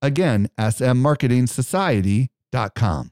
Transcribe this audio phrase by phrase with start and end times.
[0.00, 3.10] Again, smmarketingsociety.com.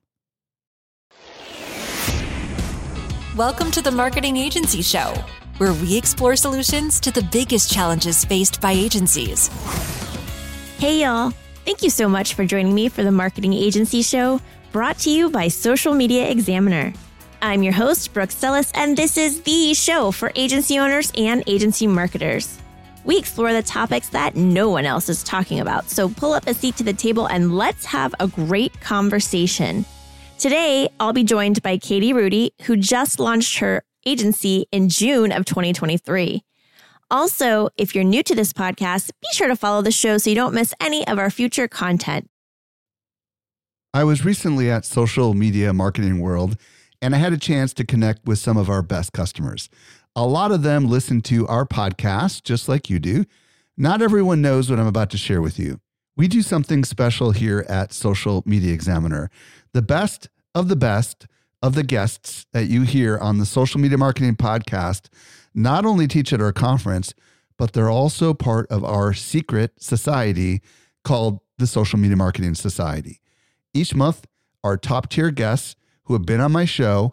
[3.37, 5.13] Welcome to the Marketing Agency Show,
[5.59, 9.49] where we explore solutions to the biggest challenges faced by agencies.
[10.79, 11.33] Hey, y'all.
[11.67, 14.41] Thank you so much for joining me for the Marketing Agency Show,
[14.73, 16.95] brought to you by Social Media Examiner.
[17.43, 21.87] I'm your host, Brooke Sellas, and this is the show for agency owners and agency
[21.87, 22.59] marketers.
[23.07, 26.55] We explore the topics that no one else is talking about, so pull up a
[26.55, 29.85] seat to the table and let's have a great conversation.
[30.39, 35.45] Today, I'll be joined by Katie Rudy, who just launched her agency in June of
[35.45, 36.43] 2023.
[37.09, 40.35] Also, if you're new to this podcast, be sure to follow the show so you
[40.35, 42.29] don't miss any of our future content.
[43.95, 46.57] I was recently at Social Media Marketing World
[47.01, 49.69] and I had a chance to connect with some of our best customers.
[50.19, 53.27] A lot of them listen to our podcast just like you do.
[53.77, 55.79] Not everyone knows what I'm about to share with you.
[56.17, 59.31] We do something special here at Social Media Examiner.
[59.75, 61.27] The best of the best
[61.61, 65.11] of the guests that you hear on the Social Media Marketing Podcast
[65.55, 67.13] not only teach at our conference,
[67.59, 70.63] but they're also part of our secret society
[71.05, 73.21] called the Social Media Marketing Society.
[73.75, 74.25] Each month,
[74.65, 77.13] our top tier guests who have been on my show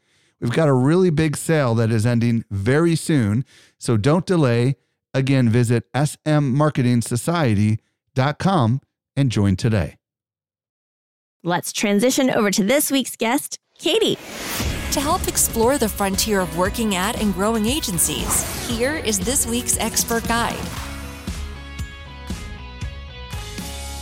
[0.41, 3.45] We've got a really big sale that is ending very soon,
[3.77, 4.75] so don't delay.
[5.13, 8.81] Again, visit smmarketingsociety.com
[9.15, 9.97] and join today.
[11.43, 14.15] Let's transition over to this week's guest, Katie.
[14.91, 19.77] To help explore the frontier of working at and growing agencies, here is this week's
[19.77, 20.90] expert guide.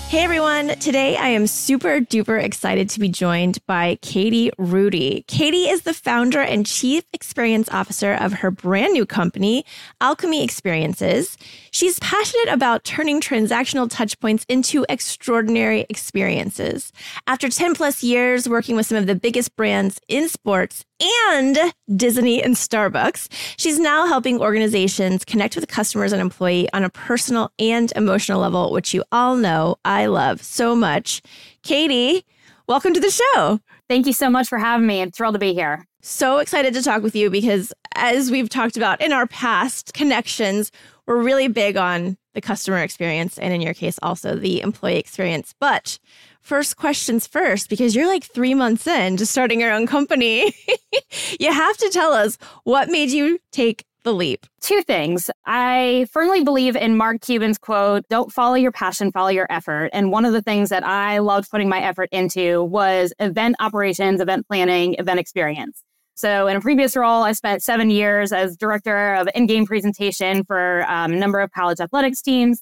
[0.09, 5.23] Hey everyone, today I am super duper excited to be joined by Katie Rudy.
[5.27, 9.65] Katie is the founder and chief experience officer of her brand new company,
[10.01, 11.37] Alchemy Experiences.
[11.69, 16.91] She's passionate about turning transactional touchpoints into extraordinary experiences.
[17.27, 21.57] After 10 plus years working with some of the biggest brands in sports and
[21.95, 23.27] Disney and Starbucks.
[23.57, 28.71] She's now helping organizations connect with customers and employee on a personal and emotional level,
[28.71, 31.21] which you all know I love so much.
[31.63, 32.25] Katie,
[32.67, 33.59] welcome to the show.
[33.87, 35.01] Thank you so much for having me.
[35.01, 35.85] I'm thrilled to be here.
[36.01, 40.71] So excited to talk with you because, as we've talked about in our past connections,
[41.05, 45.53] we're really big on the customer experience and, in your case, also the employee experience.
[45.59, 45.99] But
[46.41, 50.53] first questions first, because you're like three months in to starting your own company.
[51.39, 54.45] you have to tell us what made you take the leap.
[54.61, 55.29] Two things.
[55.45, 59.89] I firmly believe in Mark Cuban's quote, don't follow your passion, follow your effort.
[59.93, 64.21] And one of the things that I loved putting my effort into was event operations,
[64.21, 65.83] event planning, event experience.
[66.15, 70.43] So, in a previous role, I spent seven years as director of in game presentation
[70.43, 72.61] for um, a number of college athletics teams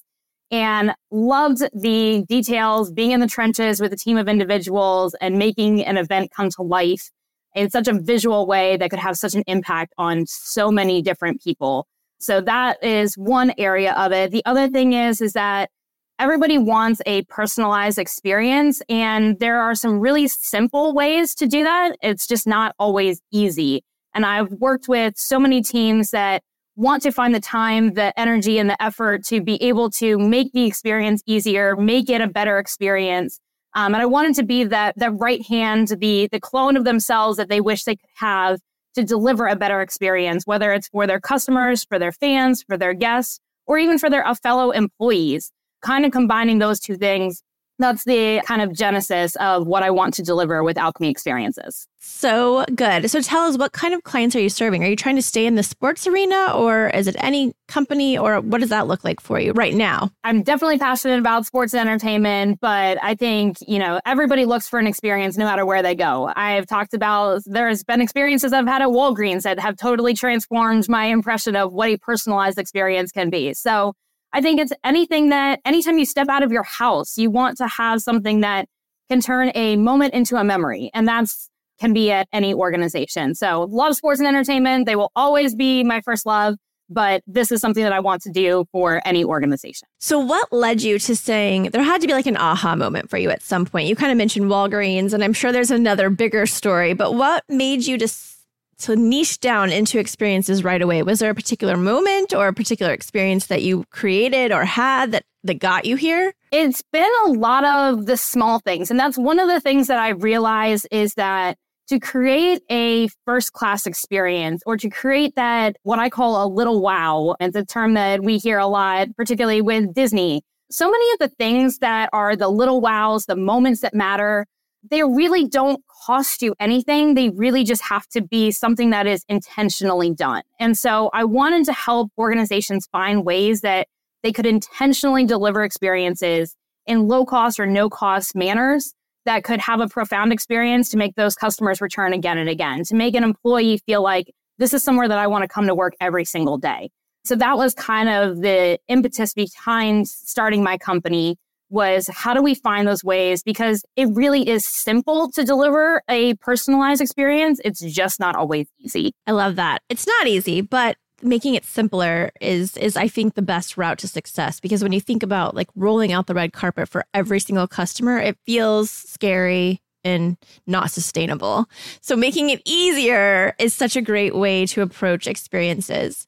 [0.50, 5.84] and loved the details, being in the trenches with a team of individuals and making
[5.84, 7.10] an event come to life
[7.54, 11.42] in such a visual way that could have such an impact on so many different
[11.42, 11.86] people.
[12.20, 14.30] So that is one area of it.
[14.30, 15.70] The other thing is is that
[16.18, 21.96] everybody wants a personalized experience and there are some really simple ways to do that.
[22.02, 23.84] It's just not always easy.
[24.14, 26.42] And I've worked with so many teams that
[26.78, 30.52] want to find the time, the energy, and the effort to be able to make
[30.52, 33.40] the experience easier, make it a better experience.
[33.74, 37.36] Um, and I wanted to be that that right hand, the the clone of themselves
[37.36, 38.60] that they wish they could have
[38.94, 42.94] to deliver a better experience, whether it's for their customers, for their fans, for their
[42.94, 45.52] guests, or even for their uh, fellow employees.
[45.82, 47.42] Kind of combining those two things
[47.78, 51.86] that's the kind of genesis of what I want to deliver with Alchemy Experiences.
[52.00, 53.10] So good.
[53.10, 54.84] So tell us what kind of clients are you serving?
[54.84, 58.40] Are you trying to stay in the sports arena or is it any company or
[58.40, 60.10] what does that look like for you right now?
[60.24, 64.78] I'm definitely passionate about sports and entertainment, but I think, you know, everybody looks for
[64.78, 66.32] an experience no matter where they go.
[66.34, 71.06] I've talked about there's been experiences I've had at Walgreens that have totally transformed my
[71.06, 73.54] impression of what a personalized experience can be.
[73.54, 73.94] So
[74.32, 77.66] I think it's anything that anytime you step out of your house, you want to
[77.66, 78.68] have something that
[79.08, 80.90] can turn a moment into a memory.
[80.92, 81.48] And that's
[81.78, 83.34] can be at any organization.
[83.34, 84.86] So love sports and entertainment.
[84.86, 86.56] They will always be my first love,
[86.90, 89.86] but this is something that I want to do for any organization.
[89.98, 93.18] So what led you to saying there had to be like an aha moment for
[93.18, 93.86] you at some point?
[93.86, 97.86] You kind of mentioned Walgreens and I'm sure there's another bigger story, but what made
[97.86, 98.37] you just
[98.80, 101.02] to niche down into experiences right away?
[101.02, 105.24] Was there a particular moment or a particular experience that you created or had that
[105.44, 106.32] that got you here?
[106.52, 108.90] It's been a lot of the small things.
[108.90, 111.56] And that's one of the things that I realize is that
[111.88, 116.80] to create a first class experience or to create that what I call a little
[116.82, 120.42] wow, it's a term that we hear a lot, particularly with Disney.
[120.70, 124.44] So many of the things that are the little wows, the moments that matter,
[124.90, 127.14] they really don't cost you anything.
[127.14, 130.42] They really just have to be something that is intentionally done.
[130.58, 133.88] And so I wanted to help organizations find ways that
[134.22, 136.56] they could intentionally deliver experiences
[136.86, 138.94] in low cost or no cost manners
[139.26, 142.94] that could have a profound experience to make those customers return again and again, to
[142.94, 145.92] make an employee feel like this is somewhere that I want to come to work
[146.00, 146.88] every single day.
[147.26, 151.36] So that was kind of the impetus behind starting my company
[151.70, 153.42] was how do we find those ways?
[153.42, 157.60] Because it really is simple to deliver a personalized experience.
[157.64, 159.12] It's just not always easy.
[159.26, 159.82] I love that.
[159.88, 164.08] It's not easy but making it simpler is is i think the best route to
[164.08, 164.60] success.
[164.60, 168.18] Because when you think about like rolling out the red carpet for every single customer
[168.18, 170.36] it feels scary and
[170.66, 171.66] not sustainable.
[172.00, 176.26] So making it easier is such a great way to approach experiences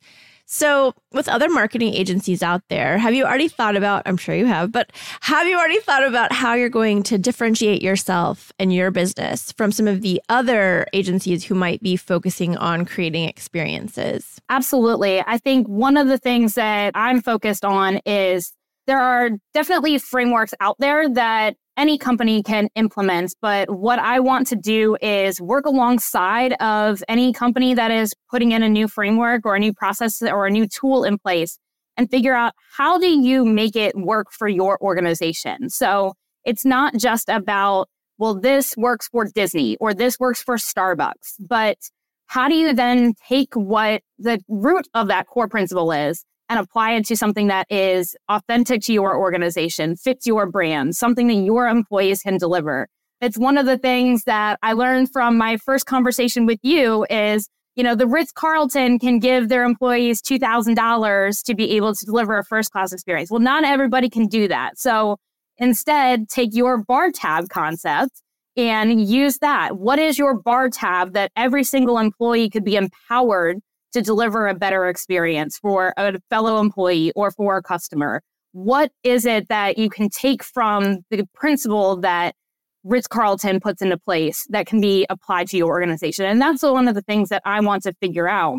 [0.52, 4.46] so, with other marketing agencies out there, have you already thought about, I'm sure you
[4.46, 8.90] have, but have you already thought about how you're going to differentiate yourself and your
[8.90, 14.40] business from some of the other agencies who might be focusing on creating experiences?
[14.48, 15.22] Absolutely.
[15.24, 18.52] I think one of the things that I'm focused on is
[18.88, 23.34] there are definitely frameworks out there that any company can implement.
[23.40, 28.52] But what I want to do is work alongside of any company that is putting
[28.52, 31.58] in a new framework or a new process or a new tool in place
[31.96, 35.70] and figure out how do you make it work for your organization.
[35.70, 36.12] So
[36.44, 37.88] it's not just about,
[38.18, 41.78] well, this works for Disney or this works for Starbucks, but
[42.26, 46.94] how do you then take what the root of that core principle is and apply
[46.94, 51.68] it to something that is authentic to your organization, fits your brand, something that your
[51.68, 52.88] employees can deliver.
[53.20, 57.48] It's one of the things that I learned from my first conversation with you is,
[57.76, 62.36] you know, the Ritz Carlton can give their employees $2,000 to be able to deliver
[62.36, 63.30] a first class experience.
[63.30, 64.76] Well, not everybody can do that.
[64.76, 65.18] So
[65.56, 68.22] instead, take your bar tab concept
[68.56, 69.78] and use that.
[69.78, 73.60] What is your bar tab that every single employee could be empowered
[73.92, 78.22] to deliver a better experience for a fellow employee or for a customer?
[78.52, 82.34] What is it that you can take from the principle that
[82.82, 86.24] Ritz Carlton puts into place that can be applied to your organization?
[86.24, 88.58] And that's one of the things that I want to figure out.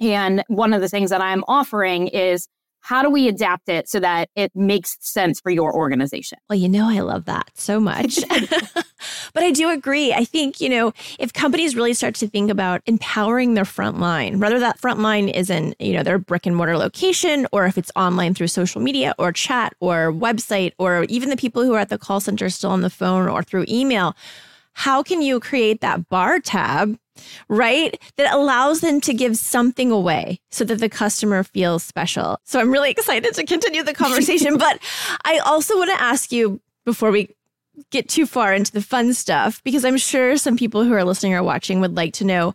[0.00, 2.48] And one of the things that I'm offering is
[2.84, 6.36] how do we adapt it so that it makes sense for your organization?
[6.50, 8.18] Well, you know, I love that so much.
[9.32, 10.12] but I do agree.
[10.12, 14.38] I think, you know, if companies really start to think about empowering their front line,
[14.38, 17.78] whether that front line is in, you know, their brick and mortar location or if
[17.78, 21.80] it's online through social media or chat or website or even the people who are
[21.80, 24.14] at the call center still on the phone or through email,
[24.74, 26.98] how can you create that bar tab
[27.48, 28.00] right?
[28.16, 32.38] That allows them to give something away so that the customer feels special.
[32.44, 34.56] So I'm really excited to continue the conversation.
[34.58, 34.78] but
[35.24, 37.34] I also want to ask you before we
[37.90, 41.34] get too far into the fun stuff, because I'm sure some people who are listening
[41.34, 42.54] or watching would like to know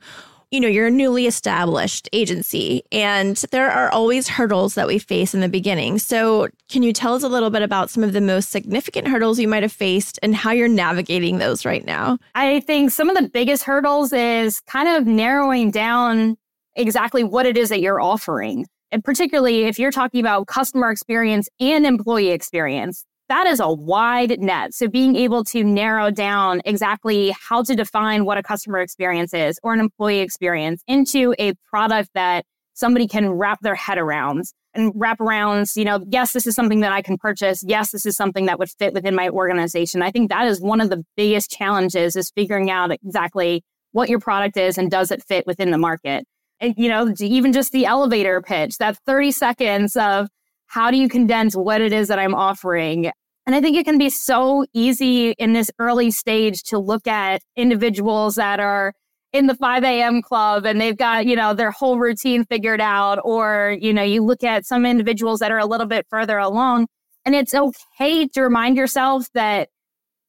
[0.52, 5.34] you know, you're a newly established agency and there are always hurdles that we face
[5.34, 6.00] in the beginning.
[6.00, 9.40] So, can you tell us a little bit about some of the most significant hurdles
[9.40, 12.18] you might have faced and how you're navigating those right now?
[12.36, 16.38] I think some of the biggest hurdles is kind of narrowing down
[16.76, 18.66] exactly what it is that you're offering.
[18.92, 24.40] And particularly if you're talking about customer experience and employee experience, that is a wide
[24.40, 24.74] net.
[24.74, 29.60] So being able to narrow down exactly how to define what a customer experience is
[29.64, 32.44] or an employee experience into a product that
[32.74, 35.76] somebody can wrap their head around and wraparounds.
[35.76, 37.64] You know, yes, this is something that I can purchase.
[37.66, 40.02] Yes, this is something that would fit within my organization.
[40.02, 44.20] I think that is one of the biggest challenges is figuring out exactly what your
[44.20, 46.26] product is and does it fit within the market.
[46.60, 50.28] And, you know, even just the elevator pitch, that 30 seconds of
[50.68, 53.12] how do you condense what it is that I'm offering?
[53.50, 57.42] And I think it can be so easy in this early stage to look at
[57.56, 58.94] individuals that are
[59.34, 60.22] in the 5 a.m.
[60.22, 63.18] club and they've got, you know, their whole routine figured out.
[63.24, 66.90] Or, you know, you look at some individuals that are a little bit further along.
[67.26, 69.70] And it's okay to remind yourself that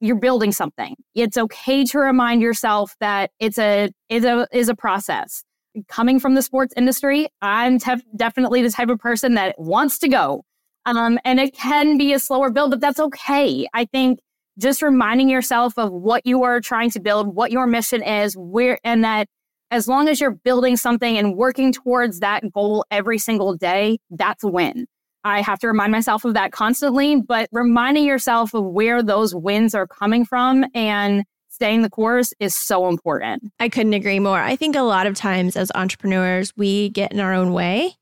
[0.00, 0.96] you're building something.
[1.14, 5.44] It's okay to remind yourself that it's a is a is a process.
[5.88, 10.08] Coming from the sports industry, I'm tef- definitely the type of person that wants to
[10.08, 10.42] go.
[10.86, 13.66] Um, and it can be a slower build, but that's okay.
[13.74, 14.20] I think
[14.58, 18.78] just reminding yourself of what you are trying to build, what your mission is, where,
[18.84, 19.28] and that
[19.70, 24.42] as long as you're building something and working towards that goal every single day, that's
[24.42, 24.86] a win.
[25.22, 29.74] I have to remind myself of that constantly, but reminding yourself of where those wins
[29.74, 33.52] are coming from and staying the course is so important.
[33.60, 34.40] I couldn't agree more.
[34.40, 37.96] I think a lot of times as entrepreneurs, we get in our own way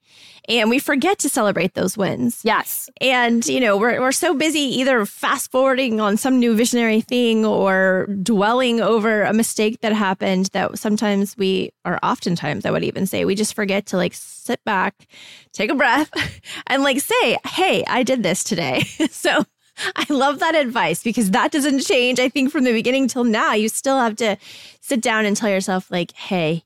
[0.48, 2.40] and we forget to celebrate those wins.
[2.42, 2.88] Yes.
[3.00, 7.44] And, you know, we're, we're so busy either fast forwarding on some new visionary thing
[7.44, 13.06] or dwelling over a mistake that happened that sometimes we, or oftentimes I would even
[13.06, 15.06] say, we just forget to like sit back,
[15.52, 16.10] take a breath,
[16.66, 18.82] and like say, hey, I did this today.
[19.10, 19.44] so,
[19.94, 22.18] I love that advice because that doesn't change.
[22.18, 24.36] I think from the beginning till now, you still have to
[24.80, 26.64] sit down and tell yourself, like, hey,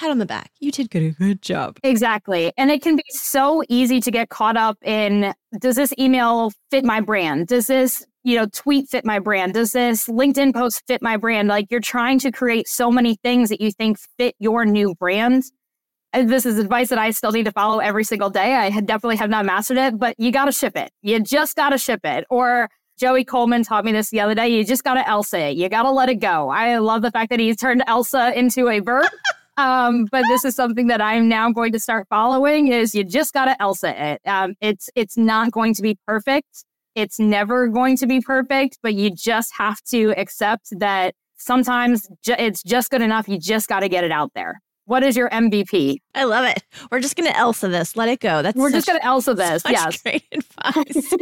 [0.00, 0.50] pat on the back.
[0.60, 1.78] You did good, a good job.
[1.82, 2.52] Exactly.
[2.56, 6.84] And it can be so easy to get caught up in does this email fit
[6.84, 7.48] my brand?
[7.48, 9.54] Does this, you know, tweet fit my brand?
[9.54, 11.48] Does this LinkedIn post fit my brand?
[11.48, 15.44] Like you're trying to create so many things that you think fit your new brand.
[16.12, 18.54] And this is advice that I still need to follow every single day.
[18.54, 20.90] I definitely have not mastered it, but you got to ship it.
[21.02, 22.24] You just got to ship it.
[22.30, 24.48] Or Joey Coleman taught me this the other day.
[24.48, 25.56] You just got to Elsa it.
[25.56, 26.48] You got to let it go.
[26.48, 29.06] I love the fact that he turned Elsa into a verb.
[29.60, 33.34] Um, but this is something that I'm now going to start following is you just
[33.34, 34.20] got to Elsa it.
[34.26, 36.64] Um, it's, it's not going to be perfect.
[36.94, 42.36] It's never going to be perfect, but you just have to accept that sometimes ju-
[42.38, 43.28] it's just good enough.
[43.28, 44.60] You just got to get it out there.
[44.90, 45.98] What is your MVP?
[46.16, 46.64] I love it.
[46.90, 47.94] We're just going to Elsa this.
[47.94, 48.42] Let it go.
[48.42, 49.62] That's we're such, just going to Elsa this.
[49.68, 51.14] Yes, great advice.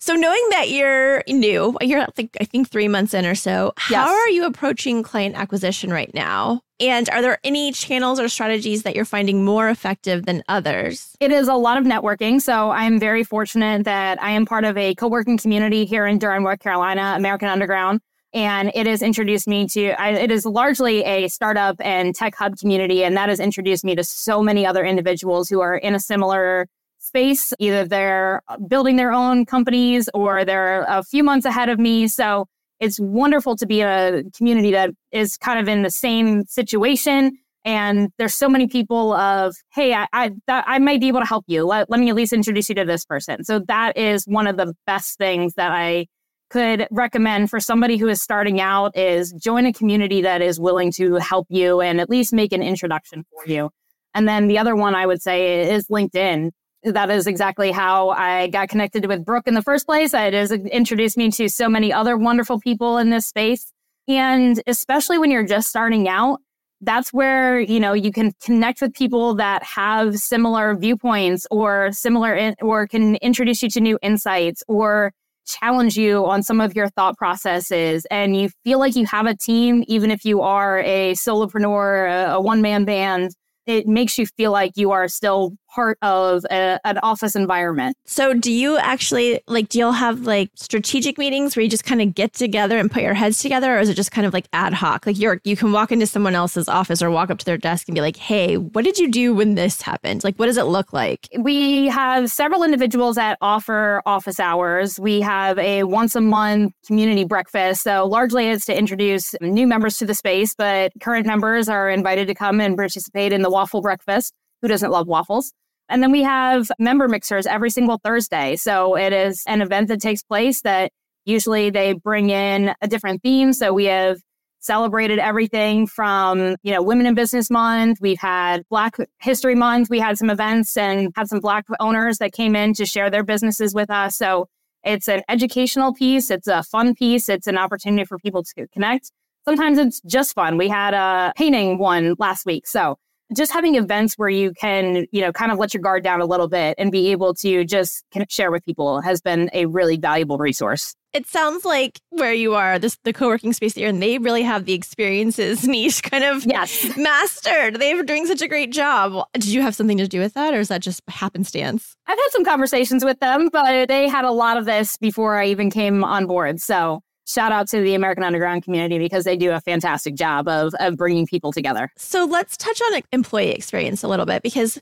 [0.00, 3.74] so, knowing that you're new, you're I think I think three months in or so.
[3.76, 4.08] How Yes.
[4.08, 6.62] are you approaching client acquisition right now?
[6.80, 11.14] And are there any channels or strategies that you're finding more effective than others?
[11.20, 12.40] it is a lot of networking.
[12.42, 16.42] So I'm very fortunate that I am part of a co-working community here in Durham,
[16.42, 18.00] North Carolina, American Underground.
[18.34, 22.56] And it has introduced me to, I, it is largely a startup and tech hub
[22.56, 23.04] community.
[23.04, 26.66] And that has introduced me to so many other individuals who are in a similar
[26.98, 27.52] space.
[27.58, 32.08] Either they're building their own companies or they're a few months ahead of me.
[32.08, 32.46] So
[32.80, 37.36] it's wonderful to be in a community that is kind of in the same situation.
[37.64, 41.44] And there's so many people of, hey, I I, I might be able to help
[41.48, 41.64] you.
[41.64, 43.44] Let, let me at least introduce you to this person.
[43.44, 46.06] So that is one of the best things that I
[46.52, 50.92] could recommend for somebody who is starting out is join a community that is willing
[50.92, 53.70] to help you and at least make an introduction for you.
[54.14, 56.50] And then the other one I would say is LinkedIn.
[56.84, 60.12] That is exactly how I got connected with Brooke in the first place.
[60.12, 63.72] It has introduced me to so many other wonderful people in this space.
[64.06, 66.40] And especially when you're just starting out,
[66.82, 72.34] that's where you know you can connect with people that have similar viewpoints or similar
[72.34, 75.12] in, or can introduce you to new insights or
[75.46, 79.36] challenge you on some of your thought processes and you feel like you have a
[79.36, 83.32] team even if you are a solopreneur a, a one-man band
[83.66, 88.34] it makes you feel like you are still part of a, an office environment So,
[88.34, 92.14] do you actually like, do y'all have like strategic meetings where you just kind of
[92.14, 94.74] get together and put your heads together, or is it just kind of like ad
[94.74, 95.06] hoc?
[95.06, 97.88] Like, you're, you can walk into someone else's office or walk up to their desk
[97.88, 100.24] and be like, hey, what did you do when this happened?
[100.24, 101.28] Like, what does it look like?
[101.38, 104.98] we have several individuals that offer office hours.
[104.98, 107.82] We have a once a month community breakfast.
[107.82, 112.28] So largely it's to introduce new members to the space, but current members are invited
[112.28, 114.32] to come and participate in the waffle breakfast.
[114.62, 115.52] Who doesn't love waffles?
[115.92, 118.56] And then we have member mixers every single Thursday.
[118.56, 120.90] So it is an event that takes place that
[121.26, 123.52] usually they bring in a different theme.
[123.52, 124.18] So we have
[124.60, 127.98] celebrated everything from, you know, Women in Business Month.
[128.00, 129.90] We've had Black History Month.
[129.90, 133.22] We had some events and had some Black owners that came in to share their
[133.22, 134.16] businesses with us.
[134.16, 134.48] So
[134.84, 136.30] it's an educational piece.
[136.30, 137.28] It's a fun piece.
[137.28, 139.12] It's an opportunity for people to connect.
[139.44, 140.56] Sometimes it's just fun.
[140.56, 142.66] We had a painting one last week.
[142.66, 142.96] So
[143.34, 146.26] just having events where you can, you know, kind of let your guard down a
[146.26, 150.38] little bit and be able to just share with people has been a really valuable
[150.38, 150.94] resource.
[151.12, 154.42] It sounds like where you are, this the co-working space that you're in, they really
[154.42, 156.96] have the experiences niche kind of yes.
[156.96, 157.76] mastered.
[157.76, 159.26] They're doing such a great job.
[159.34, 161.96] Did you have something to do with that or is that just happenstance?
[162.06, 165.46] I've had some conversations with them, but they had a lot of this before I
[165.48, 166.60] even came on board.
[166.60, 170.74] So shout out to the American Underground community because they do a fantastic job of,
[170.80, 171.90] of bringing people together.
[171.96, 174.80] So let's touch on employee experience a little bit because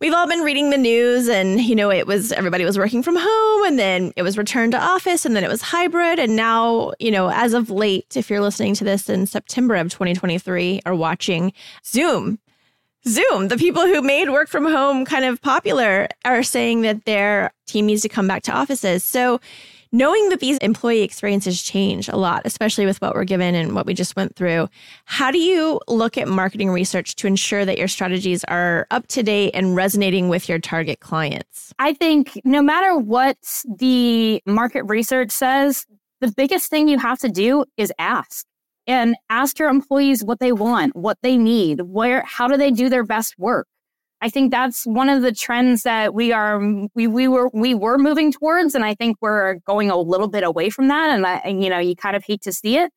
[0.00, 3.16] we've all been reading the news and you know it was everybody was working from
[3.16, 6.92] home and then it was returned to office and then it was hybrid and now
[6.98, 10.94] you know as of late if you're listening to this in September of 2023 or
[10.94, 11.52] watching
[11.84, 12.38] Zoom
[13.06, 17.52] Zoom, the people who made work from home kind of popular are saying that their
[17.66, 19.04] team needs to come back to offices.
[19.04, 19.40] So
[19.94, 23.86] knowing that these employee experiences change a lot, especially with what we're given and what
[23.86, 24.68] we just went through,
[25.04, 29.22] how do you look at marketing research to ensure that your strategies are up to
[29.22, 31.72] date and resonating with your target clients?
[31.78, 33.38] I think no matter what
[33.78, 35.86] the market research says,
[36.20, 38.44] the biggest thing you have to do is ask
[38.88, 42.88] and ask your employees what they want, what they need, where how do they do
[42.88, 43.68] their best work?
[44.24, 46.58] I think that's one of the trends that we are
[46.94, 50.42] we we were we were moving towards, and I think we're going a little bit
[50.44, 51.10] away from that.
[51.10, 52.90] And, I, and you know, you kind of hate to see it,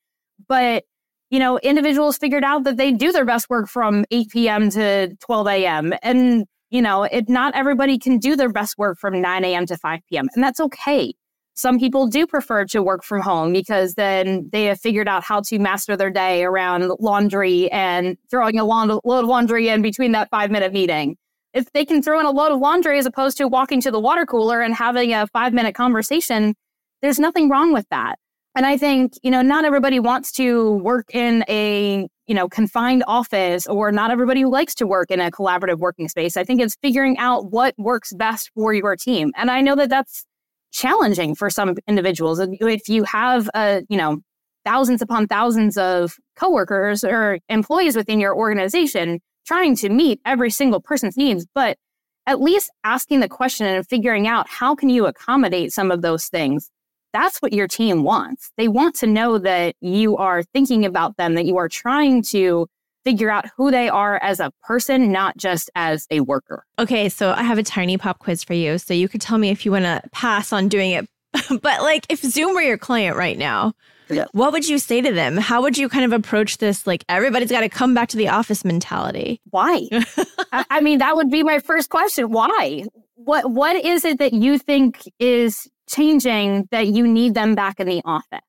[0.47, 0.85] but
[1.29, 4.69] you know, individuals figured out that they do their best work from 8 p.m.
[4.69, 5.93] to 12 a.m.
[6.01, 9.65] and you know, it not everybody can do their best work from 9 a.m.
[9.65, 10.29] to 5 p.m.
[10.33, 11.13] and that's okay.
[11.57, 15.41] Some people do prefer to work from home because then they have figured out how
[15.41, 20.29] to master their day around laundry and throwing a load of laundry in between that
[20.29, 21.17] five minute meeting.
[21.55, 23.99] If they can throw in a load of laundry as opposed to walking to the
[23.99, 26.53] water cooler and having a five minute conversation,
[27.01, 28.19] there's nothing wrong with that.
[28.53, 33.03] And I think, you know, not everybody wants to work in a, you know, confined
[33.07, 36.37] office or not everybody likes to work in a collaborative working space.
[36.37, 39.31] I think it's figuring out what works best for your team.
[39.35, 40.26] And I know that that's
[40.71, 42.39] challenging for some individuals.
[42.39, 44.19] If you have, a, you know,
[44.65, 50.81] thousands upon thousands of coworkers or employees within your organization, trying to meet every single
[50.81, 51.77] person's needs, but
[52.25, 56.25] at least asking the question and figuring out how can you accommodate some of those
[56.27, 56.69] things.
[57.13, 58.51] That's what your team wants.
[58.57, 62.67] They want to know that you are thinking about them, that you are trying to
[63.07, 66.65] figure out who they are as a person, not just as a worker.
[66.77, 68.77] Okay, so I have a tiny pop quiz for you.
[68.77, 71.07] So you could tell me if you want to pass on doing it.
[71.61, 73.71] but like if Zoom were your client right now,
[74.09, 74.25] yeah.
[74.33, 75.37] what would you say to them?
[75.37, 78.27] How would you kind of approach this like everybody's got to come back to the
[78.27, 79.39] office mentality?
[79.51, 79.87] Why?
[80.51, 82.29] I mean, that would be my first question.
[82.29, 82.83] Why?
[83.15, 87.87] What what is it that you think is changing that you need them back in
[87.87, 88.41] the office?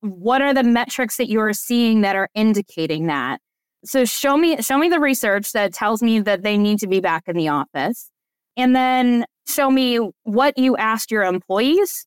[0.00, 3.40] What are the metrics that you're seeing that are indicating that?
[3.84, 7.00] So show me show me the research that tells me that they need to be
[7.00, 8.10] back in the office.
[8.56, 12.06] And then show me what you asked your employees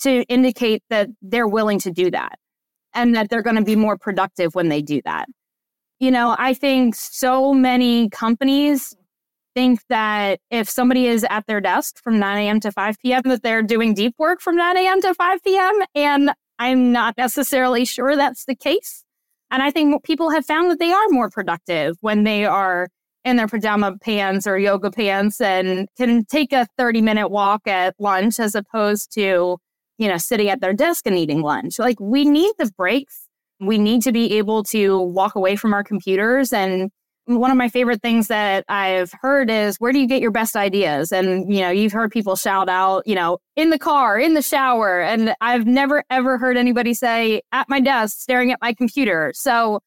[0.00, 2.38] to indicate that they're willing to do that
[2.94, 5.26] and that they're going to be more productive when they do that.
[5.98, 8.96] You know, I think so many companies
[9.54, 12.60] think that if somebody is at their desk from 9 a.m.
[12.60, 15.02] to 5 p.m., that they're doing deep work from 9 a.m.
[15.02, 15.80] to 5 p.m.
[15.94, 19.04] And I'm not necessarily sure that's the case.
[19.50, 22.88] And I think people have found that they are more productive when they are
[23.24, 27.94] in their pajama pants or yoga pants and can take a 30 minute walk at
[27.98, 29.58] lunch as opposed to,
[29.98, 31.78] you know, sitting at their desk and eating lunch.
[31.78, 33.26] Like we need the breaks.
[33.58, 36.90] We need to be able to walk away from our computers and
[37.38, 40.56] one of my favorite things that I've heard is where do you get your best
[40.56, 41.12] ideas?
[41.12, 44.42] And, you know, you've heard people shout out, you know, in the car, in the
[44.42, 45.00] shower.
[45.00, 49.32] And I've never, ever heard anybody say at my desk, staring at my computer.
[49.34, 49.80] So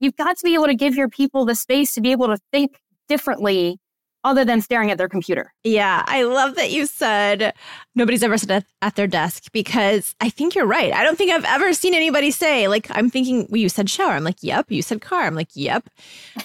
[0.00, 2.38] you've got to be able to give your people the space to be able to
[2.52, 3.78] think differently
[4.24, 5.52] other than staring at their computer.
[5.64, 7.54] Yeah, I love that you said
[7.94, 10.92] nobody's ever sat at their desk because I think you're right.
[10.92, 14.12] I don't think I've ever seen anybody say, like, I'm thinking, well, you said shower.
[14.12, 14.70] I'm like, yep.
[14.70, 15.22] You said car.
[15.24, 15.88] I'm like, yep.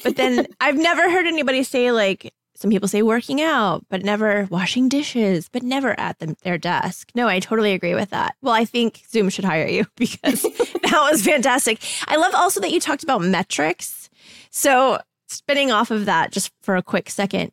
[0.04, 4.48] But then I've never heard anybody say, like, some people say working out, but never
[4.50, 7.12] washing dishes, but never at them, their desk.
[7.14, 8.36] No, I totally agree with that.
[8.42, 10.42] Well, I think Zoom should hire you because
[10.84, 11.82] that was fantastic.
[12.08, 14.10] I love also that you talked about metrics.
[14.52, 17.52] So spinning off of that just for a quick second,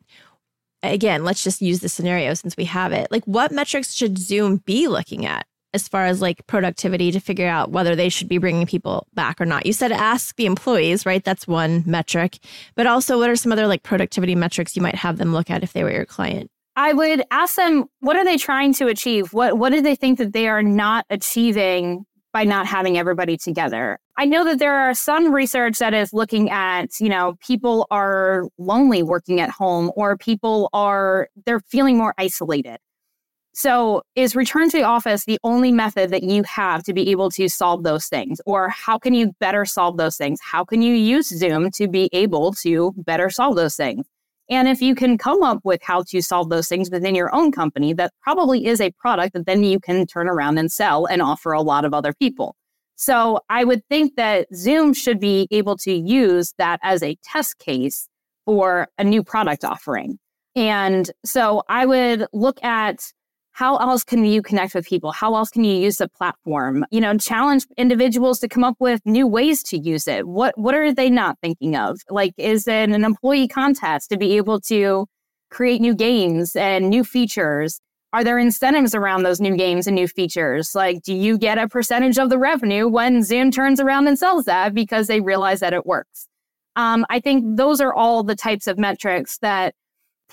[0.83, 3.07] again, let's just use the scenario since we have it.
[3.11, 7.47] Like, what metrics should Zoom be looking at as far as like productivity to figure
[7.47, 9.65] out whether they should be bringing people back or not?
[9.65, 11.23] You said ask the employees, right?
[11.23, 12.39] That's one metric.
[12.75, 15.63] But also, what are some other like productivity metrics you might have them look at
[15.63, 16.49] if they were your client?
[16.75, 19.31] I would ask them, what are they trying to achieve?
[19.33, 23.99] What what do they think that they are not achieving by not having everybody together.
[24.17, 28.47] I know that there are some research that is looking at, you know, people are
[28.57, 32.77] lonely working at home or people are they're feeling more isolated.
[33.55, 37.29] So, is return to the office the only method that you have to be able
[37.31, 38.41] to solve those things?
[38.47, 40.39] Or how can you better solve those things?
[40.41, 44.07] How can you use Zoom to be able to better solve those things?
[44.53, 47.51] And if you can come up with how to solve those things within your own
[47.51, 51.23] company, that probably is a product that then you can turn around and sell and
[51.23, 52.55] offer a lot of other people.
[52.95, 57.57] So I would think that Zoom should be able to use that as a test
[57.57, 58.07] case
[58.45, 60.19] for a new product offering.
[60.55, 63.01] And so I would look at
[63.53, 65.11] how else can you connect with people?
[65.11, 66.85] How else can you use the platform?
[66.89, 70.27] You know, challenge individuals to come up with new ways to use it.
[70.27, 72.01] What what are they not thinking of?
[72.09, 75.07] Like, is it an employee contest to be able to
[75.51, 77.79] create new games and new features?
[78.11, 80.73] Are there incentives around those new games and new features?
[80.73, 84.45] Like, do you get a percentage of the revenue when Zoom turns around and sells
[84.45, 86.27] that because they realize that it works?
[86.75, 89.75] Um, I think those are all the types of metrics that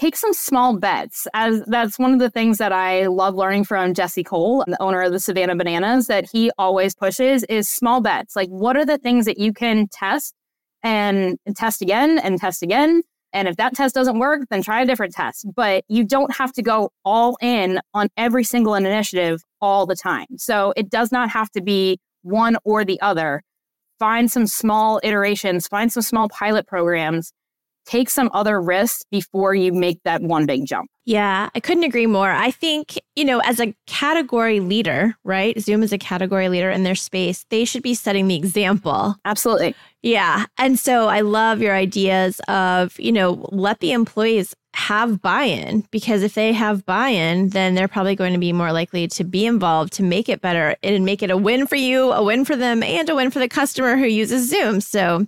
[0.01, 1.29] take some small bets.
[1.35, 5.03] As that's one of the things that I love learning from Jesse Cole, the owner
[5.03, 8.35] of the Savannah Bananas, that he always pushes is small bets.
[8.35, 10.35] Like, what are the things that you can test
[10.83, 13.03] and test again and test again?
[13.33, 15.47] And if that test doesn't work, then try a different test.
[15.55, 20.27] But you don't have to go all in on every single initiative all the time.
[20.39, 23.43] So it does not have to be one or the other.
[23.99, 27.33] Find some small iterations, find some small pilot programs
[27.91, 30.89] take some other risks before you make that one big jump.
[31.07, 32.31] Yeah, I couldn't agree more.
[32.31, 35.59] I think, you know, as a category leader, right?
[35.59, 37.45] Zoom is a category leader in their space.
[37.51, 39.17] They should be setting the example.
[39.25, 39.75] Absolutely.
[40.03, 40.47] Yeah.
[40.57, 45.85] And so I love your ideas of, you know, let the employees have buy in
[45.91, 49.25] because if they have buy in, then they're probably going to be more likely to
[49.25, 52.45] be involved to make it better and make it a win for you, a win
[52.45, 54.81] for them, and a win for the customer who uses Zoom.
[54.81, 55.27] So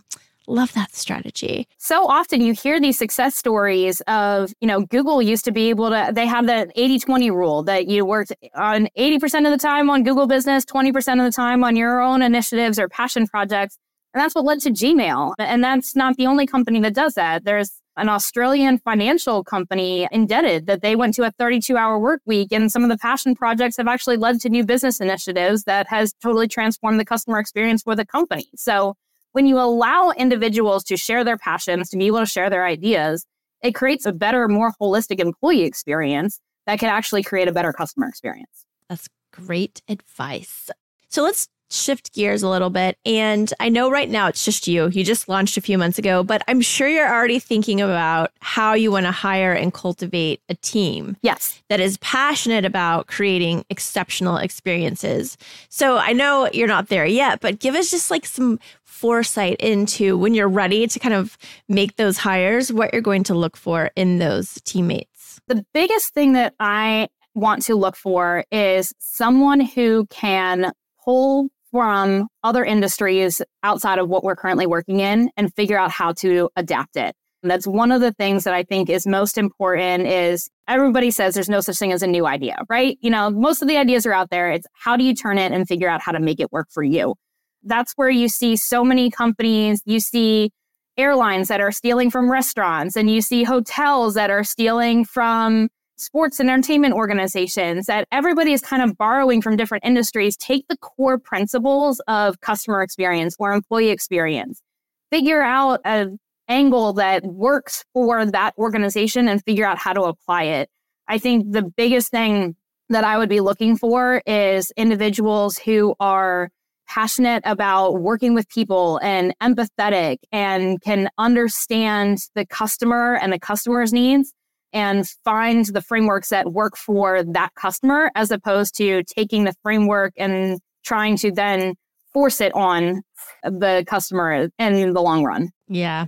[0.49, 1.69] Love that strategy.
[1.79, 5.91] So often you hear these success stories of, you know, Google used to be able
[5.91, 9.89] to, they have that 80 20 rule that you worked on 80% of the time
[9.89, 13.79] on Google business, 20% of the time on your own initiatives or passion projects.
[14.15, 15.35] And that's what led to Gmail.
[15.39, 17.45] And that's not the only company that does that.
[17.45, 22.53] There's an Australian financial company InDebted that they went to a 32 hour work week.
[22.53, 26.15] And some of the passion projects have actually led to new business initiatives that has
[26.15, 28.49] totally transformed the customer experience for the company.
[28.57, 28.97] So
[29.33, 33.27] when you allow individuals to share their passions, to be able to share their ideas,
[33.63, 38.09] it creates a better, more holistic employee experience that can actually create a better customer
[38.09, 38.65] experience.
[38.89, 40.71] That's great advice.
[41.09, 42.99] So let's shift gears a little bit.
[43.05, 44.89] And I know right now it's just you.
[44.89, 48.75] You just launched a few months ago, but I'm sure you're already thinking about how
[48.75, 51.17] you want to hire and cultivate a team.
[51.23, 51.63] Yes.
[51.69, 55.37] That is passionate about creating exceptional experiences.
[55.69, 60.17] So I know you're not there yet, but give us just like some foresight into
[60.17, 61.37] when you're ready to kind of
[61.69, 65.41] make those hires, what you're going to look for in those teammates.
[65.49, 70.73] The biggest thing that I want to look for is someone who can
[71.05, 76.13] pull from other industries outside of what we're currently working in and figure out how
[76.13, 77.17] to adapt it.
[77.43, 81.35] And that's one of the things that I think is most important is everybody says
[81.35, 82.97] there's no such thing as a new idea, right?
[83.01, 84.53] You know, most of the ideas are out there.
[84.53, 86.85] It's how do you turn it and figure out how to make it work for
[86.85, 87.17] you?
[87.65, 90.51] That's where you see so many companies, you see
[90.97, 96.41] airlines that are stealing from restaurants and you see hotels that are stealing from sports
[96.41, 101.19] and entertainment organizations that everybody is kind of borrowing from different industries take the core
[101.19, 104.63] principles of customer experience or employee experience.
[105.11, 110.45] Figure out an angle that works for that organization and figure out how to apply
[110.45, 110.69] it.
[111.09, 112.57] I think the biggest thing
[112.89, 116.51] that i would be looking for is individuals who are
[116.87, 123.93] passionate about working with people and empathetic and can understand the customer and the customer's
[123.93, 124.35] needs
[124.73, 130.13] and find the frameworks that work for that customer as opposed to taking the framework
[130.17, 131.75] and trying to then
[132.13, 133.03] force it on
[133.43, 135.51] the customer in the long run.
[135.69, 136.07] Yeah.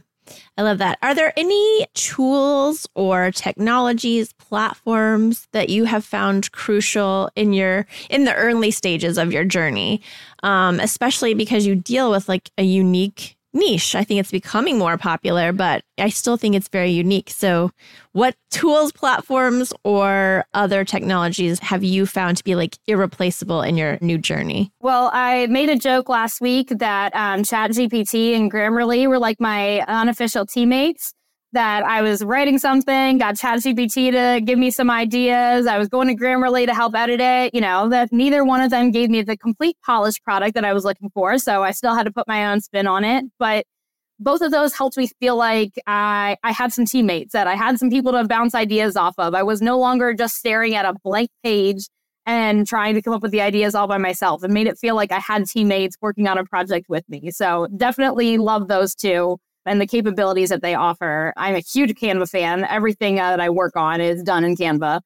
[0.57, 0.99] I love that.
[1.03, 8.25] Are there any tools or technologies, platforms that you have found crucial in your in
[8.25, 10.01] the early stages of your journey,
[10.43, 13.95] um, especially because you deal with like a unique niche.
[13.95, 17.31] I think it's becoming more popular, but I still think it's very unique.
[17.31, 17.71] So,
[18.13, 23.99] what tools, platforms, or other technologies have you found to be like irreplaceable in your
[24.01, 24.73] new journey?
[24.81, 29.81] Well, I made a joke last week that um, ChatGPT and Grammarly were like my
[29.81, 31.15] unofficial teammates.
[31.55, 35.67] That I was writing something, got ChatGPT to give me some ideas.
[35.67, 37.55] I was going to Grammarly to help edit it.
[37.55, 40.73] You know, that neither one of them gave me the complete polished product that I
[40.73, 41.39] was looking for.
[41.39, 43.25] So I still had to put my own spin on it.
[43.39, 43.67] But
[44.21, 47.79] both of those helped me feel like I, I had some teammates, that I had
[47.79, 49.35] some people to bounce ideas off of.
[49.35, 51.89] I was no longer just staring at a blank page
[52.27, 54.45] and trying to come up with the ideas all by myself.
[54.45, 57.31] It made it feel like I had teammates working on a project with me.
[57.31, 61.33] So definitely love those two and the capabilities that they offer.
[61.37, 62.65] I'm a huge Canva fan.
[62.65, 65.01] Everything uh, that I work on is done in Canva.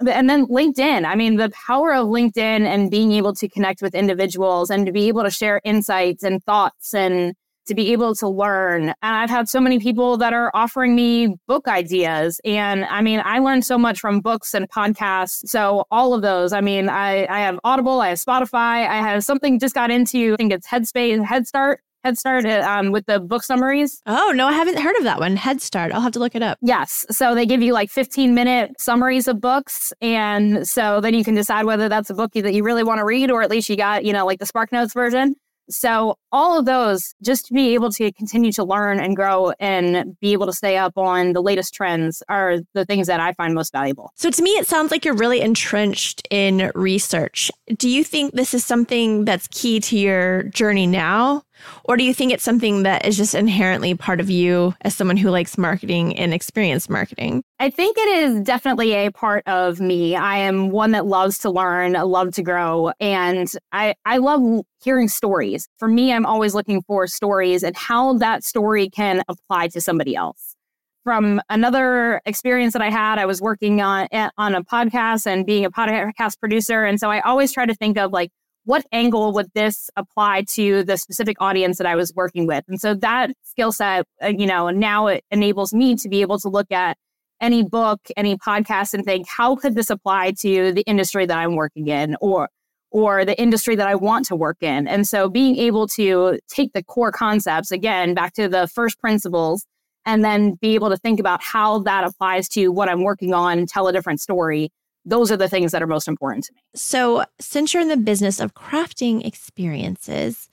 [0.00, 1.06] And then LinkedIn.
[1.06, 4.92] I mean, the power of LinkedIn and being able to connect with individuals and to
[4.92, 7.34] be able to share insights and thoughts and
[7.66, 8.88] to be able to learn.
[8.88, 12.40] And I've had so many people that are offering me book ideas.
[12.44, 15.48] And I mean, I learned so much from books and podcasts.
[15.48, 19.24] So all of those, I mean, I, I have Audible, I have Spotify, I have
[19.24, 21.80] something just got into, I think it's Headspace, Head Start.
[22.04, 24.02] Head Start uh, um, with the book summaries.
[24.04, 25.36] Oh, no, I haven't heard of that one.
[25.36, 25.90] Head Start.
[25.90, 26.58] I'll have to look it up.
[26.60, 27.06] Yes.
[27.10, 29.90] So they give you like 15 minute summaries of books.
[30.02, 33.06] And so then you can decide whether that's a book that you really want to
[33.06, 35.34] read, or at least you got, you know, like the Spark Notes version.
[35.70, 40.18] So, all of those, just to be able to continue to learn and grow and
[40.20, 43.54] be able to stay up on the latest trends are the things that I find
[43.54, 44.10] most valuable.
[44.14, 47.50] So, to me, it sounds like you're really entrenched in research.
[47.78, 51.44] Do you think this is something that's key to your journey now?
[51.84, 55.16] Or do you think it's something that is just inherently part of you as someone
[55.16, 57.42] who likes marketing and experience marketing?
[57.60, 60.16] I think it is definitely a part of me.
[60.16, 65.08] I am one that loves to learn, love to grow, and I, I love hearing
[65.08, 65.68] stories.
[65.78, 70.14] For me, I'm always looking for stories and how that story can apply to somebody
[70.14, 70.56] else.
[71.04, 75.44] From another experience that I had, I was working on eh, on a podcast and
[75.44, 78.30] being a podcast producer, and so I always try to think of like
[78.64, 82.64] what angle would this apply to the specific audience that I was working with?
[82.68, 86.38] And so that skill set, uh, you know, now it enables me to be able
[86.40, 86.96] to look at
[87.40, 91.56] any book, any podcast and think, how could this apply to the industry that I'm
[91.56, 92.48] working in or
[92.90, 94.86] or the industry that I want to work in?
[94.86, 99.66] And so being able to take the core concepts again back to the first principles
[100.06, 103.58] and then be able to think about how that applies to what I'm working on
[103.58, 104.70] and tell a different story
[105.04, 106.60] those are the things that are most important to me.
[106.74, 110.48] So, since you're in the business of crafting experiences,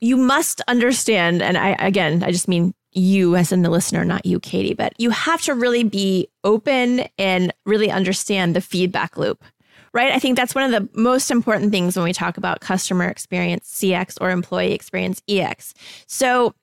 [0.00, 4.24] you must understand, and I again, I just mean you as in the listener, not
[4.24, 9.44] you, Katie, but you have to really be open and really understand the feedback loop,
[9.92, 10.12] right?
[10.12, 13.68] I think that's one of the most important things when we talk about customer experience,
[13.68, 15.74] CX, or employee experience, EX.
[16.06, 16.54] So,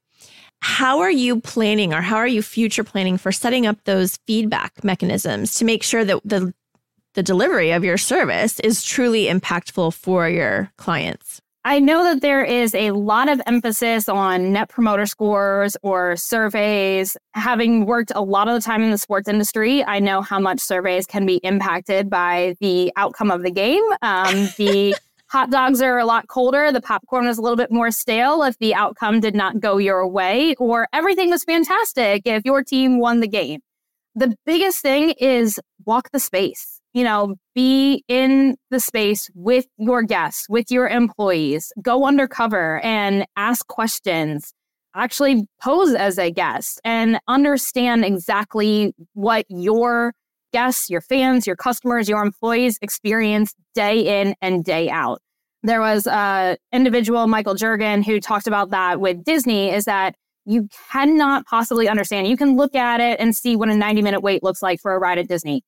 [0.63, 4.83] how are you planning or how are you future planning for setting up those feedback
[4.83, 6.53] mechanisms to make sure that the
[7.13, 11.41] the delivery of your service is truly impactful for your clients?
[11.63, 17.15] I know that there is a lot of emphasis on net promoter scores or surveys.
[17.33, 20.59] Having worked a lot of the time in the sports industry, I know how much
[20.59, 23.83] surveys can be impacted by the outcome of the game.
[24.01, 24.95] Um, the
[25.27, 28.57] hot dogs are a lot colder, the popcorn is a little bit more stale if
[28.57, 33.19] the outcome did not go your way, or everything was fantastic if your team won
[33.19, 33.61] the game.
[34.15, 40.03] The biggest thing is walk the space you know, be in the space with your
[40.03, 44.53] guests, with your employees, go undercover and ask questions,
[44.95, 50.13] actually pose as a guest and understand exactly what your
[50.51, 55.21] guests, your fans, your customers, your employees experience day in and day out.
[55.63, 60.67] There was a individual, Michael Jurgen, who talked about that with Disney is that you
[60.91, 62.27] cannot possibly understand.
[62.27, 64.93] You can look at it and see what a 90 minute wait looks like for
[64.93, 65.63] a ride at Disney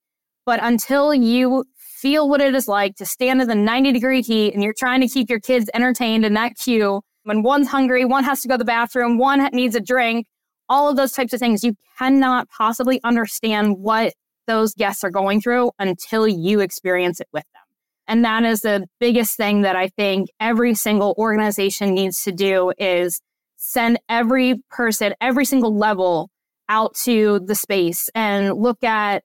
[0.46, 4.54] but until you feel what it is like to stand in the 90 degree heat
[4.54, 8.24] and you're trying to keep your kids entertained in that queue, when one's hungry, one
[8.24, 10.28] has to go to the bathroom, one needs a drink,
[10.70, 14.14] all of those types of things, you cannot possibly understand what
[14.48, 17.62] those guests are going through until you experience it with them.
[18.08, 22.74] And that is the biggest thing that I think every single organization needs to do
[22.78, 23.22] is
[23.56, 26.30] send every person, every single level
[26.68, 29.24] out to the space and look at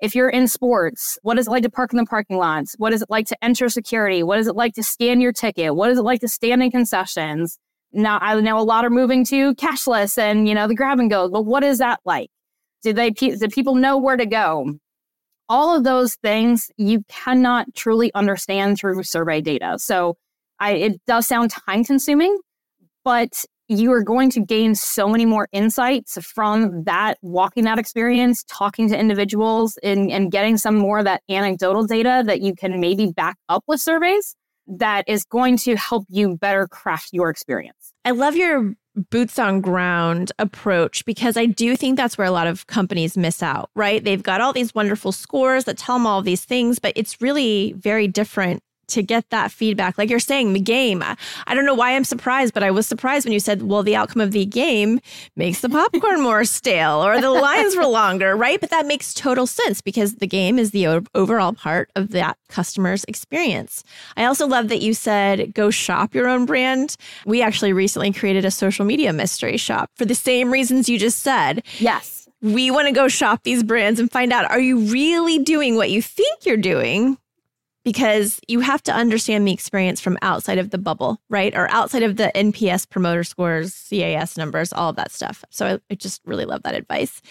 [0.00, 2.74] if you're in sports, what is it like to park in the parking lots?
[2.78, 4.22] What is it like to enter security?
[4.22, 5.76] What is it like to scan your ticket?
[5.76, 7.58] What is it like to stand in concessions?
[7.92, 11.10] Now, I know a lot are moving to cashless and, you know, the grab and
[11.10, 12.30] go, but what is that like?
[12.82, 14.74] Do they, do people know where to go?
[15.48, 19.76] All of those things you cannot truly understand through survey data.
[19.78, 20.16] So
[20.60, 22.38] I, it does sound time consuming,
[23.04, 23.44] but
[23.78, 28.88] you are going to gain so many more insights from that walking that experience talking
[28.88, 33.12] to individuals and, and getting some more of that anecdotal data that you can maybe
[33.12, 34.34] back up with surveys
[34.66, 38.74] that is going to help you better craft your experience i love your
[39.08, 43.40] boots on ground approach because I do think that's where a lot of companies miss
[43.40, 44.02] out, right?
[44.02, 47.72] They've got all these wonderful scores that tell them all these things, but it's really
[47.78, 49.98] very different to get that feedback.
[49.98, 51.02] Like you're saying, the game.
[51.02, 53.96] I don't know why I'm surprised, but I was surprised when you said, well, the
[53.96, 55.00] outcome of the game
[55.36, 58.60] makes the popcorn more stale or the lines were longer, right?
[58.60, 62.36] But that makes total sense because the game is the o- overall part of that
[62.48, 63.82] customer's experience.
[64.16, 66.96] I also love that you said go shop your own brand.
[67.26, 71.20] We actually recently created a social media mystery shop for the same reasons you just
[71.20, 71.64] said.
[71.78, 72.28] Yes.
[72.42, 75.90] We want to go shop these brands and find out are you really doing what
[75.90, 77.18] you think you're doing?
[77.84, 81.54] Because you have to understand the experience from outside of the bubble, right?
[81.54, 85.44] Or outside of the NPS promoter scores, CAS numbers, all of that stuff.
[85.50, 87.22] So I, I, just really love that advice.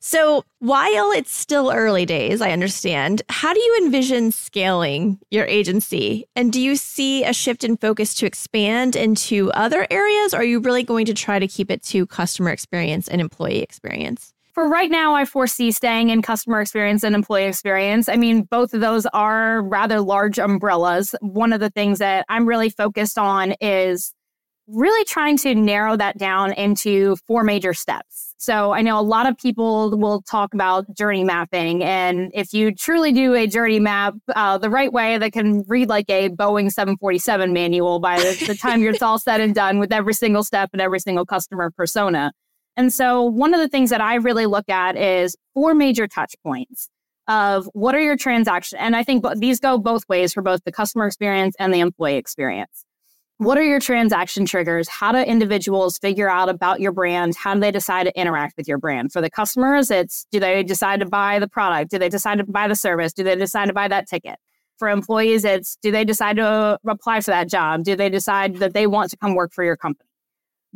[0.00, 6.26] So while it's still early days, I understand, how do you envision scaling your agency?
[6.36, 10.34] And do you see a shift in focus to expand into other areas?
[10.34, 13.62] Or are you really going to try to keep it to customer experience and employee
[13.62, 14.34] experience?
[14.56, 18.08] For right now, I foresee staying in customer experience and employee experience.
[18.08, 21.14] I mean, both of those are rather large umbrellas.
[21.20, 24.14] One of the things that I'm really focused on is
[24.66, 28.34] really trying to narrow that down into four major steps.
[28.38, 31.84] So I know a lot of people will talk about journey mapping.
[31.84, 35.90] And if you truly do a journey map uh, the right way, that can read
[35.90, 39.92] like a Boeing 747 manual by the, the time you're all said and done with
[39.92, 42.32] every single step and every single customer persona.
[42.76, 46.34] And so one of the things that I really look at is four major touch
[46.42, 46.88] points
[47.28, 48.78] of what are your transactions.
[48.80, 52.16] And I think these go both ways for both the customer experience and the employee
[52.16, 52.84] experience.
[53.38, 54.88] What are your transaction triggers?
[54.88, 57.36] How do individuals figure out about your brand?
[57.36, 59.12] How do they decide to interact with your brand?
[59.12, 61.90] For the customers, it's do they decide to buy the product?
[61.90, 63.12] Do they decide to buy the service?
[63.12, 64.36] Do they decide to buy that ticket?
[64.78, 67.84] For employees, it's do they decide to apply for that job?
[67.84, 70.08] Do they decide that they want to come work for your company?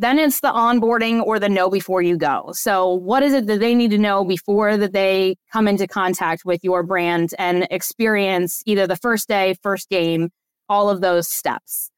[0.01, 2.53] Then it's the onboarding or the know before you go.
[2.55, 6.43] So what is it that they need to know before that they come into contact
[6.47, 10.31] with your brand and experience either the first day, first game,
[10.71, 11.91] all of those steps.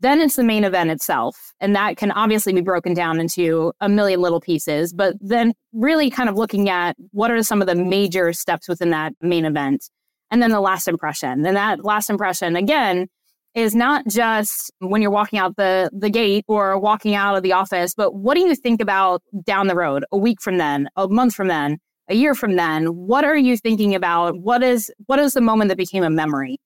[0.00, 1.52] Then it's the main event itself.
[1.60, 6.08] And that can obviously be broken down into a million little pieces, but then really
[6.08, 9.90] kind of looking at what are some of the major steps within that main event.
[10.30, 11.44] And then the last impression.
[11.44, 13.08] And that last impression, again,
[13.54, 17.52] is not just when you're walking out the, the gate or walking out of the
[17.52, 21.08] office, but what do you think about down the road, a week from then, a
[21.08, 22.86] month from then, a year from then?
[22.86, 24.38] What are you thinking about?
[24.38, 26.58] What is what is the moment that became a memory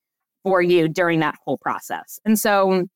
[0.42, 2.20] for you during that whole process?
[2.24, 2.86] And so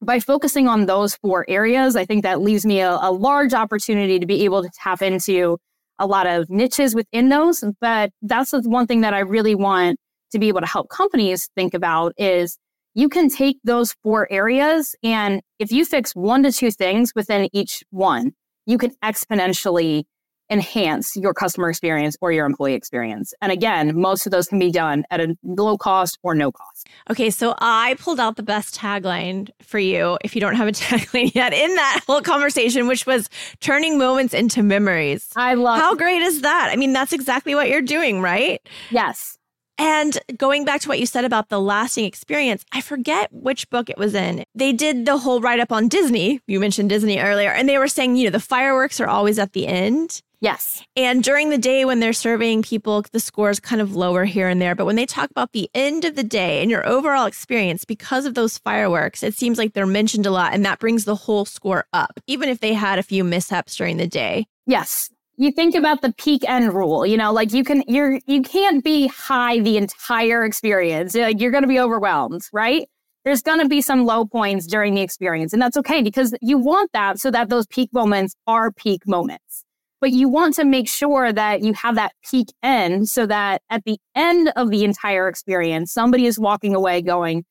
[0.00, 4.18] by focusing on those four areas, I think that leaves me a, a large opportunity
[4.18, 5.58] to be able to tap into
[5.98, 7.64] a lot of niches within those.
[7.80, 9.98] But that's the one thing that I really want
[10.32, 12.58] to be able to help companies think about is
[12.94, 17.48] you can take those four areas and if you fix one to two things within
[17.52, 18.32] each one,
[18.66, 20.04] you can exponentially
[20.50, 23.32] enhance your customer experience or your employee experience.
[23.40, 26.88] And again, most of those can be done at a low cost or no cost.
[27.10, 30.72] Okay, so I pulled out the best tagline for you if you don't have a
[30.72, 33.28] tagline yet in that whole conversation, which was
[33.60, 35.30] turning moments into memories.
[35.34, 36.68] I love How great is that?
[36.70, 38.60] I mean, that's exactly what you're doing, right?
[38.90, 39.38] Yes.
[39.78, 43.90] And going back to what you said about the lasting experience, I forget which book
[43.90, 44.44] it was in.
[44.54, 46.40] They did the whole write up on Disney.
[46.46, 49.52] You mentioned Disney earlier, and they were saying, you know, the fireworks are always at
[49.52, 50.22] the end.
[50.40, 50.82] Yes.
[50.94, 54.46] And during the day when they're serving people, the score is kind of lower here
[54.46, 54.74] and there.
[54.74, 58.26] But when they talk about the end of the day and your overall experience, because
[58.26, 60.52] of those fireworks, it seems like they're mentioned a lot.
[60.52, 63.96] And that brings the whole score up, even if they had a few mishaps during
[63.96, 64.46] the day.
[64.66, 68.42] Yes you think about the peak end rule you know like you can you're you
[68.42, 71.14] can't be high the entire experience.
[71.14, 72.88] Like you're going to be overwhelmed right?
[73.24, 76.58] There's going to be some low points during the experience and that's okay because you
[76.58, 79.64] want that so that those peak moments are peak moments.
[80.00, 83.84] But you want to make sure that you have that peak end so that at
[83.84, 87.44] the end of the entire experience somebody is walking away going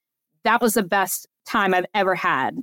[0.43, 2.55] that was the best time i've ever had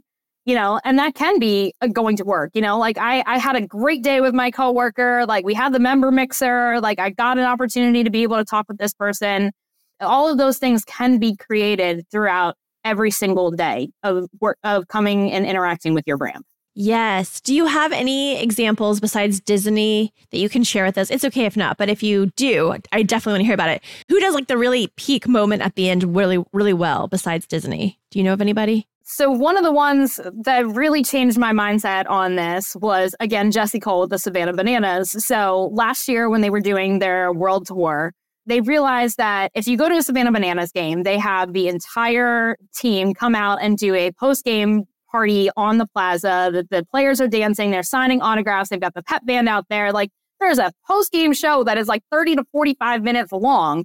[0.50, 3.38] you know, and that can be uh, going to work, you know, like I, I
[3.38, 7.10] had a great day with my coworker, like we had the member mixer, like I
[7.10, 9.52] got an opportunity to be able to talk with this person.
[10.00, 15.30] All of those things can be created throughout every single day of work, of coming
[15.30, 16.42] and interacting with your brand.
[16.82, 17.42] Yes.
[17.42, 21.10] Do you have any examples besides Disney that you can share with us?
[21.10, 23.82] It's okay if not, but if you do, I definitely want to hear about it.
[24.08, 27.98] Who does like the really peak moment at the end really, really well besides Disney?
[28.10, 28.86] Do you know of anybody?
[29.04, 33.78] So one of the ones that really changed my mindset on this was again Jesse
[33.78, 35.22] Cole with the Savannah Bananas.
[35.22, 38.14] So last year when they were doing their world tour,
[38.46, 42.56] they realized that if you go to a Savannah Bananas game, they have the entire
[42.74, 46.50] team come out and do a post game party on the plaza.
[46.52, 49.92] The, the players are dancing, they're signing autographs, they've got the pep band out there.
[49.92, 53.84] Like there's a post game show that is like 30 to 45 minutes long.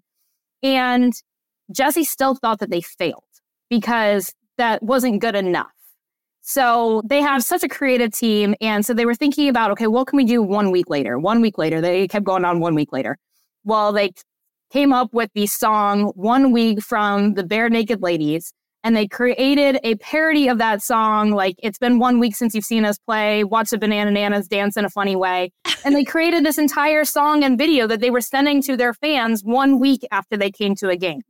[0.63, 1.13] And
[1.71, 3.23] Jesse still thought that they failed
[3.69, 5.67] because that wasn't good enough.
[6.41, 8.53] So they have such a creative team.
[8.61, 11.17] And so they were thinking about, okay, what can we do one week later?
[11.17, 11.81] One week later.
[11.81, 13.17] They kept going on one week later.
[13.63, 14.11] Well, they
[14.71, 18.53] came up with the song One Week from the Barenaked Ladies.
[18.85, 21.31] And they created a parody of that song.
[21.31, 23.43] Like, it's been one week since you've seen us play.
[23.43, 25.51] Watch the Banana Nanas dance in a funny way.
[25.83, 29.43] And they created this entire song and video that they were sending to their fans
[29.43, 31.21] one week after they came to a game.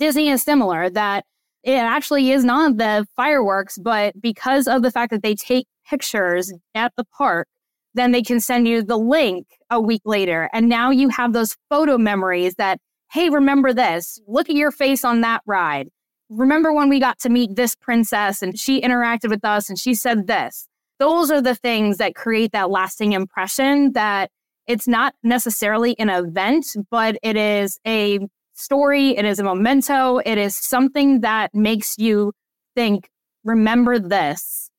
[0.00, 1.24] Disney is similar, that
[1.62, 6.52] it actually is not the fireworks, but because of the fact that they take pictures
[6.74, 7.46] at the park,
[7.94, 10.50] then they can send you the link a week later.
[10.52, 12.80] And now you have those photo memories that,
[13.12, 14.20] hey, remember this?
[14.26, 15.90] Look at your face on that ride.
[16.30, 19.94] Remember when we got to meet this princess and she interacted with us and she
[19.94, 20.66] said this?
[20.98, 24.30] Those are the things that create that lasting impression that
[24.66, 28.20] it's not necessarily an event, but it is a
[28.54, 32.32] story, it is a memento, it is something that makes you
[32.74, 33.10] think,
[33.44, 34.70] remember this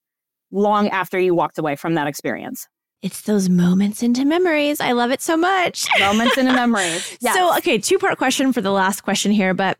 [0.51, 2.67] long after you walked away from that experience.
[3.01, 4.79] It's those moments into memories.
[4.79, 5.85] I love it so much.
[5.99, 7.17] Moments into memories.
[7.21, 7.35] Yes.
[7.35, 9.77] So, okay, two part question for the last question here, but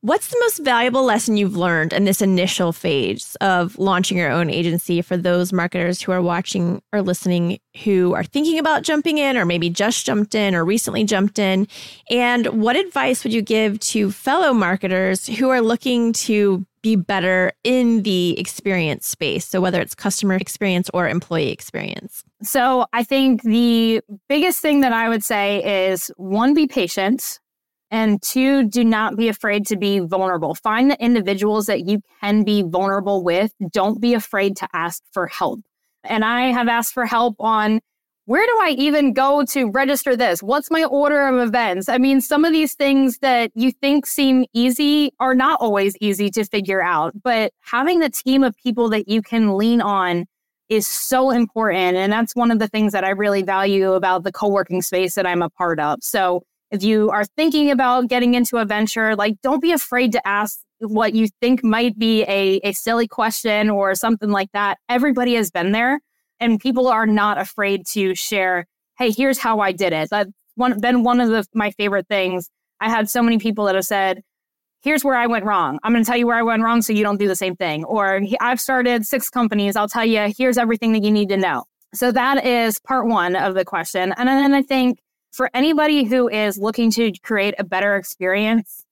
[0.00, 4.48] What's the most valuable lesson you've learned in this initial phase of launching your own
[4.48, 9.36] agency for those marketers who are watching or listening who are thinking about jumping in
[9.36, 11.66] or maybe just jumped in or recently jumped in?
[12.10, 17.50] And what advice would you give to fellow marketers who are looking to be better
[17.64, 19.48] in the experience space?
[19.48, 22.22] So, whether it's customer experience or employee experience.
[22.40, 27.40] So, I think the biggest thing that I would say is one, be patient
[27.90, 30.54] and two, do not be afraid to be vulnerable.
[30.54, 33.52] Find the individuals that you can be vulnerable with.
[33.72, 35.60] Don't be afraid to ask for help.
[36.04, 37.80] And I have asked for help on
[38.26, 40.42] where do I even go to register this?
[40.42, 41.88] What's my order of events?
[41.88, 46.28] I mean, some of these things that you think seem easy are not always easy
[46.32, 50.26] to figure out, but having the team of people that you can lean on
[50.68, 51.96] is so important.
[51.96, 55.14] And that's one of the things that I really value about the co working space
[55.14, 56.00] that I'm a part of.
[56.02, 60.28] So if you are thinking about getting into a venture, like don't be afraid to
[60.28, 64.78] ask what you think might be a, a silly question or something like that.
[64.88, 66.00] Everybody has been there
[66.40, 68.66] and people are not afraid to share,
[68.98, 70.10] hey, here's how I did it.
[70.10, 72.48] That's one, been one of the, my favorite things.
[72.80, 74.22] I had so many people that have said,
[74.82, 75.80] here's where I went wrong.
[75.82, 77.56] I'm going to tell you where I went wrong so you don't do the same
[77.56, 77.84] thing.
[77.84, 79.74] Or I've started six companies.
[79.74, 81.64] I'll tell you, here's everything that you need to know.
[81.94, 84.14] So that is part one of the question.
[84.16, 85.00] And then I think
[85.32, 88.84] for anybody who is looking to create a better experience,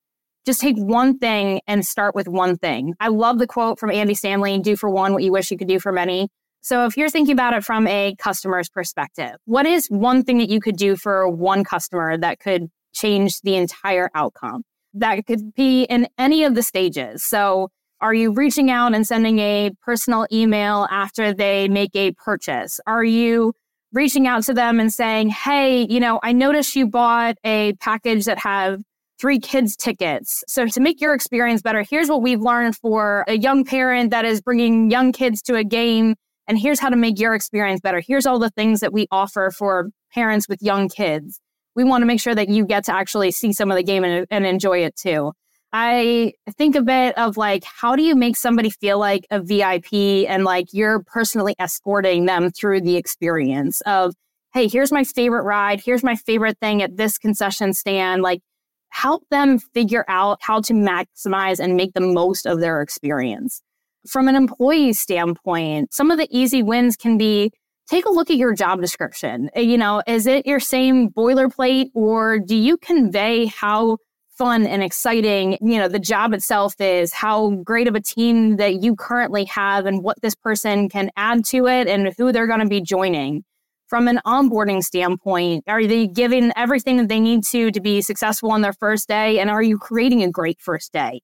[0.45, 2.95] just take one thing and start with one thing.
[3.01, 5.69] I love the quote from Andy Stanley do for one what you wish you could
[5.69, 6.29] do for many.
[6.61, 10.49] So if you're thinking about it from a customer's perspective, what is one thing that
[10.49, 14.63] you could do for one customer that could change the entire outcome?
[14.95, 17.25] That could be in any of the stages.
[17.25, 17.69] So
[18.01, 22.79] are you reaching out and sending a personal email after they make a purchase?
[22.87, 23.55] Are you
[23.97, 28.27] reaching out to them and saying, Hey, you know, I noticed you bought a package
[28.27, 28.81] that have
[29.19, 30.45] three kids tickets.
[30.47, 34.27] So to make your experience better, here's what we've learned for a young parent that
[34.27, 36.15] is bringing young kids to a game.
[36.47, 38.03] And here's how to make your experience better.
[38.07, 41.41] Here's all the things that we offer for parents with young kids.
[41.75, 44.05] We want to make sure that you get to actually see some of the game
[44.05, 45.33] and, and enjoy it too.
[45.79, 49.93] I think a bit of like, how do you make somebody feel like a VIP
[50.27, 54.15] and like you're personally escorting them through the experience of,
[54.55, 55.83] hey, here's my favorite ride.
[55.85, 58.23] Here's my favorite thing at this concession stand.
[58.23, 58.41] Like,
[58.89, 63.61] help them figure out how to maximize and make the most of their experience.
[64.09, 67.53] From an employee standpoint, some of the easy wins can be
[67.87, 69.51] take a look at your job description.
[69.55, 73.99] You know, is it your same boilerplate or do you convey how
[74.37, 78.83] fun and exciting, you know, the job itself is, how great of a team that
[78.83, 82.61] you currently have and what this person can add to it and who they're going
[82.61, 83.45] to be joining.
[83.89, 88.51] From an onboarding standpoint, are they giving everything that they need to to be successful
[88.51, 89.39] on their first day?
[89.39, 91.21] And are you creating a great first day?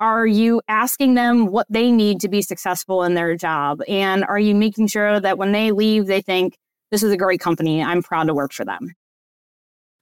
[0.00, 3.80] Are you asking them what they need to be successful in their job?
[3.88, 6.56] And are you making sure that when they leave, they think,
[6.90, 7.82] this is a great company.
[7.82, 8.94] I'm proud to work for them.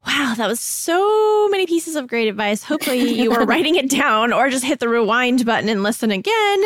[0.05, 2.65] Wow, that was so many pieces of great advice.
[2.65, 6.63] Hopefully, you were writing it down or just hit the rewind button and listen again.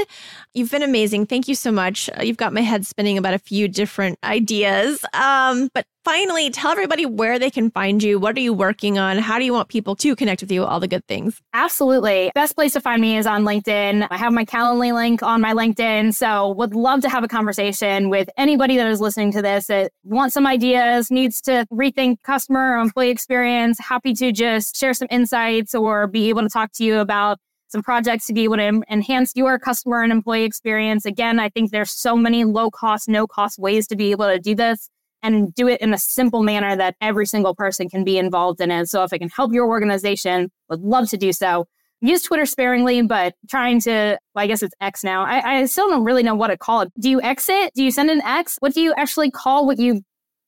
[0.55, 1.27] You've been amazing.
[1.27, 2.09] Thank you so much.
[2.23, 5.05] You've got my head spinning about a few different ideas.
[5.13, 8.17] Um, but finally, tell everybody where they can find you.
[8.17, 9.19] What are you working on?
[9.19, 10.65] How do you want people to connect with you?
[10.65, 11.43] All the good things.
[11.53, 12.31] Absolutely.
[12.33, 14.07] Best place to find me is on LinkedIn.
[14.09, 16.15] I have my Calendly link on my LinkedIn.
[16.15, 19.91] So would love to have a conversation with anybody that is listening to this that
[20.05, 23.81] wants some ideas, needs to rethink customer or employee experience.
[23.81, 27.83] Happy to just share some insights or be able to talk to you about some
[27.83, 31.05] projects to be able to enhance your customer and employee experience.
[31.05, 34.39] Again, I think there's so many low cost, no cost ways to be able to
[34.39, 34.89] do this
[35.23, 38.71] and do it in a simple manner that every single person can be involved in
[38.71, 38.89] it.
[38.89, 41.67] So if it can help your organization, would love to do so.
[42.01, 45.25] Use Twitter sparingly, but trying to, well, I guess it's X now.
[45.25, 46.93] I, I still don't really know what to call it.
[47.01, 47.73] Do you exit?
[47.75, 48.57] Do you send an X?
[48.61, 50.03] What do you actually call what you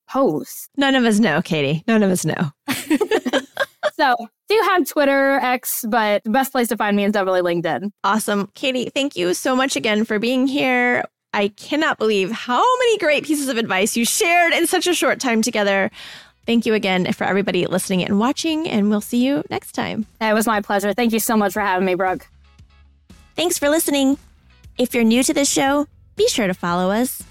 [0.08, 0.68] post?
[0.76, 1.82] None of us know, Katie.
[1.88, 2.50] None of us know.
[3.96, 4.16] so
[4.48, 7.90] do have Twitter, X, but the best place to find me is definitely LinkedIn.
[8.04, 8.50] Awesome.
[8.54, 11.04] Katie, thank you so much again for being here.
[11.32, 15.20] I cannot believe how many great pieces of advice you shared in such a short
[15.20, 15.90] time together.
[16.46, 20.06] Thank you again for everybody listening and watching, and we'll see you next time.
[20.20, 20.94] It was my pleasure.
[20.94, 22.26] Thank you so much for having me, Brooke.
[23.36, 24.16] Thanks for listening.
[24.78, 27.22] If you're new to this show, be sure to follow us.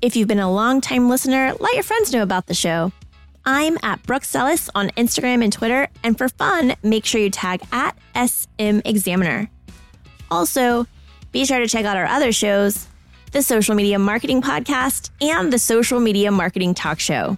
[0.00, 2.92] If you've been a long-time listener, let your friends know about the show.
[3.44, 7.62] I'm at Brooke Sellas on Instagram and Twitter, and for fun, make sure you tag
[7.72, 9.50] at SM Examiner.
[10.30, 10.86] Also,
[11.32, 12.86] be sure to check out our other shows,
[13.32, 17.36] the Social Media Marketing Podcast and the Social Media Marketing Talk Show.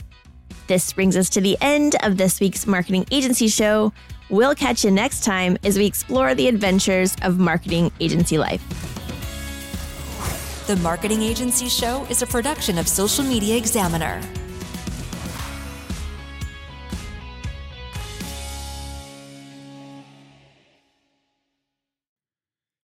[0.66, 3.92] This brings us to the end of this week's Marketing Agency Show.
[4.30, 8.62] We'll catch you next time as we explore the adventures of marketing agency life.
[10.66, 14.22] The Marketing Agency Show is a production of Social Media Examiner.